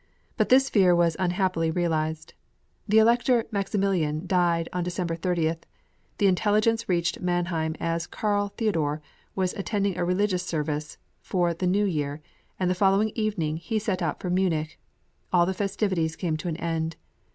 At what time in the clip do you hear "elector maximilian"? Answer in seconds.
2.97-4.25